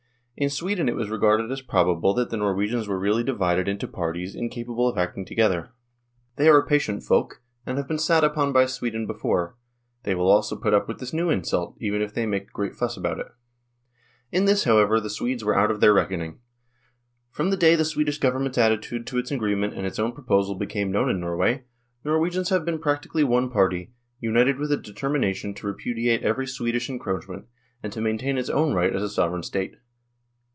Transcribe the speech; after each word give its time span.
In 0.37 0.49
Sweden 0.49 0.89
it 0.89 0.95
was 0.95 1.11
regarded 1.11 1.51
as 1.51 1.61
probable 1.61 2.15
that 2.15 2.31
the 2.31 2.37
Norwegians 2.37 2.87
were 2.87 2.97
really 2.97 3.23
divided 3.23 3.67
into 3.67 3.87
parties 3.87 4.33
incapable 4.33 4.87
of 4.87 4.97
acting 4.97 5.23
together; 5.23 5.69
THE 6.37 6.45
POLITICAL 6.45 6.45
SITUATION 6.45 6.45
83" 6.45 6.45
they 6.45 6.49
are 6.49 6.57
a 6.57 6.67
patient 6.67 7.03
folk, 7.03 7.41
and 7.67 7.77
have 7.77 7.87
been 7.87 7.99
sat 7.99 8.23
upon 8.23 8.51
by 8.51 8.65
Sweden 8.65 9.05
before; 9.05 9.55
they 10.01 10.15
will 10.15 10.27
also 10.31 10.55
put 10.55 10.73
up 10.73 10.87
with 10.87 10.97
this 10.99 11.13
new 11.13 11.29
insult, 11.29 11.75
even 11.79 12.01
if 12.01 12.15
they 12.15 12.25
make 12.25 12.47
a 12.49 12.53
great 12.53 12.73
fuss 12.75 12.97
about 12.97 13.19
it." 13.19 13.27
In 14.31 14.45
this, 14.45 14.63
however, 14.63 14.99
the 14.99 15.11
Swedes 15.11 15.43
were 15.45 15.55
out 15.55 15.69
of 15.69 15.79
their 15.79 15.93
reckoning. 15.93 16.39
From 17.29 17.51
the 17.51 17.57
day 17.57 17.75
the 17.75 17.85
Swedish 17.85 18.17
Government's 18.17 18.57
attitude 18.57 19.05
to 19.07 19.19
its 19.19 19.29
agreement 19.29 19.75
and 19.75 19.85
its 19.85 19.99
own 19.99 20.11
proposal 20.11 20.55
became 20.55 20.91
known 20.91 21.09
in 21.09 21.19
Norway, 21.19 21.65
Norwegians 22.03 22.49
have 22.49 22.65
been 22.65 22.79
practically 22.79 23.23
one 23.23 23.51
party, 23.51 23.93
united 24.19 24.57
with 24.57 24.71
a 24.71 24.77
determination 24.77 25.53
to 25.53 25.67
repudiate 25.67 26.23
every 26.23 26.47
Swedish 26.47 26.89
encroachment, 26.89 27.45
and 27.83 27.93
to 27.93 28.01
maintain 28.01 28.39
its 28.39 28.49
own 28.49 28.73
right 28.73 28.95
as 28.95 29.03
a 29.03 29.09
Sovereign 29.09 29.43
State. 29.43 29.75